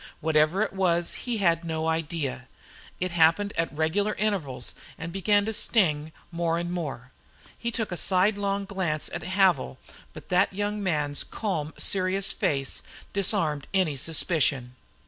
[0.19, 2.47] Whatever it was he had no idea.
[2.99, 7.11] It came at regular intervals and began to sting more and more.
[7.55, 9.77] He took a sidelong glance at Havil,
[10.13, 12.81] but that young man's calm, serious face
[13.13, 14.75] disarmed any suspicion.